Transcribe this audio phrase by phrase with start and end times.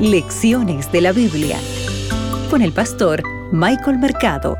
[0.00, 1.58] Lecciones de la Biblia
[2.50, 4.58] con el pastor Michael Mercado.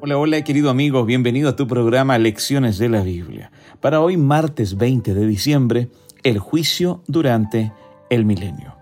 [0.00, 3.52] Hola, hola querido amigo, bienvenido a tu programa Lecciones de la Biblia.
[3.80, 5.88] Para hoy martes 20 de diciembre,
[6.24, 7.72] el juicio durante
[8.10, 8.74] el milenio.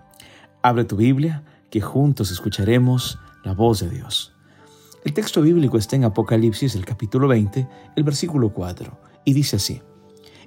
[0.63, 4.33] Abre tu Biblia, que juntos escucharemos la voz de Dios.
[5.03, 9.83] El texto bíblico está en Apocalipsis, el capítulo 20, el versículo 4, y dice así,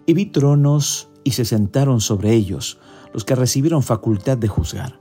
[0.07, 2.79] Y vi tronos y se sentaron sobre ellos
[3.13, 4.99] los que recibieron facultad de juzgar.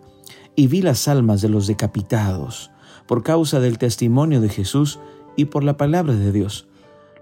[0.57, 2.69] Y vi las almas de los decapitados
[3.07, 4.99] por causa del testimonio de Jesús
[5.37, 6.67] y por la palabra de Dios,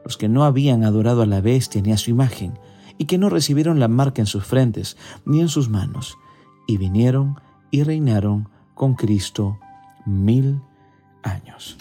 [0.04, 2.58] los que no habían adorado a la bestia ni a su imagen,
[2.98, 6.18] y que no recibieron la marca en sus frentes ni en sus manos,
[6.66, 9.60] y vinieron y reinaron con Cristo
[10.08, 10.62] mil
[11.22, 11.78] años.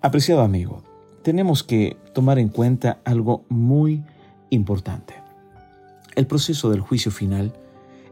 [0.00, 0.84] Apreciado amigo,
[1.24, 4.04] tenemos que tomar en cuenta algo muy
[4.50, 5.21] importante.
[6.14, 7.54] El proceso del juicio final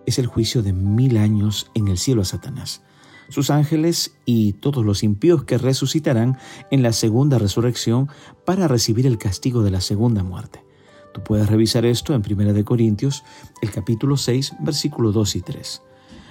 [0.06, 2.82] es el juicio de mil años en el cielo a Satanás,
[3.28, 6.38] sus ángeles y todos los impíos que resucitarán
[6.70, 8.08] en la segunda resurrección
[8.46, 10.64] para recibir el castigo de la segunda muerte.
[11.12, 13.22] Tú puedes revisar esto en 1 Corintios,
[13.60, 15.82] el capítulo 6, versículos 2 y 3.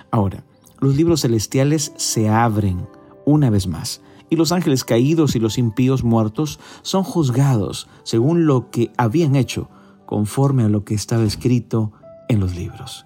[0.10, 0.44] Ahora,
[0.80, 2.88] los libros celestiales se abren
[3.26, 8.72] una vez más y los ángeles caídos y los impíos muertos son juzgados según lo
[8.72, 9.70] que habían hecho
[10.10, 11.92] conforme a lo que estaba escrito
[12.30, 13.06] en los libros.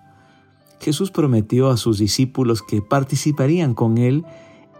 [0.79, 4.23] Jesús prometió a sus discípulos que participarían con Él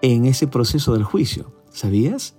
[0.01, 1.51] en ese proceso del juicio.
[1.69, 2.35] ¿Sabías?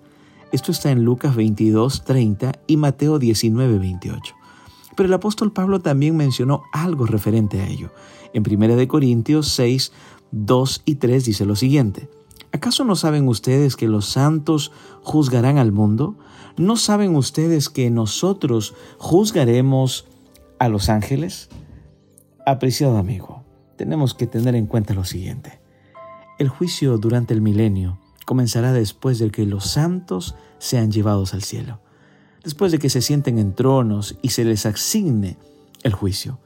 [0.52, 4.34] Esto está en Lucas 22, 30 y Mateo 19, 28.
[4.96, 7.92] Pero el apóstol Pablo también mencionó algo referente a ello.
[8.32, 9.92] En 1 Corintios 6,
[10.30, 12.08] 2 y 3 dice lo siguiente.
[12.54, 14.70] ¿Acaso no saben ustedes que los santos
[15.02, 16.16] juzgarán al mundo?
[16.56, 20.06] ¿No saben ustedes que nosotros juzgaremos
[20.60, 21.48] a los ángeles?
[22.46, 23.42] Apreciado amigo,
[23.76, 25.58] tenemos que tener en cuenta lo siguiente.
[26.38, 31.80] El juicio durante el milenio comenzará después de que los santos sean llevados al cielo,
[32.44, 35.38] después de que se sienten en tronos y se les asigne
[35.82, 36.38] el juicio.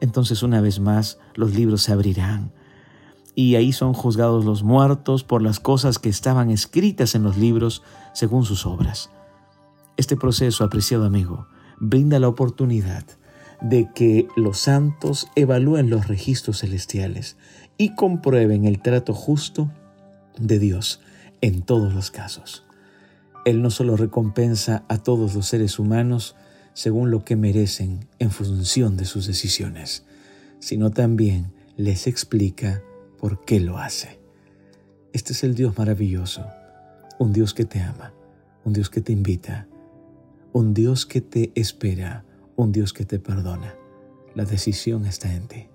[0.00, 2.50] Entonces una vez más los libros se abrirán
[3.34, 7.82] y ahí son juzgados los muertos por las cosas que estaban escritas en los libros
[8.12, 9.10] según sus obras.
[9.96, 11.46] Este proceso, apreciado amigo,
[11.78, 13.04] brinda la oportunidad
[13.60, 17.36] de que los santos evalúen los registros celestiales
[17.76, 19.70] y comprueben el trato justo
[20.38, 21.00] de Dios
[21.40, 22.64] en todos los casos.
[23.44, 26.36] Él no solo recompensa a todos los seres humanos
[26.74, 30.04] según lo que merecen en función de sus decisiones,
[30.60, 32.82] sino también les explica
[33.20, 34.18] por qué lo hace.
[35.12, 36.46] Este es el Dios maravilloso,
[37.18, 38.12] un Dios que te ama,
[38.64, 39.66] un Dios que te invita
[40.52, 42.24] un Dios que te espera,
[42.56, 43.74] un Dios que te perdona.
[44.34, 45.68] La decisión está en ti.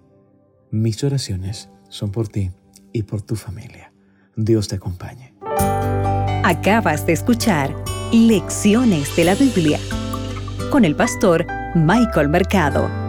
[0.72, 2.52] Mis oraciones son por ti
[2.92, 3.94] y por tu familia.
[4.36, 5.34] Dios te acompañe.
[6.44, 7.76] Acabas de escuchar
[8.12, 9.80] Lecciones de la Biblia
[10.70, 13.05] con el pastor Michael Mercado.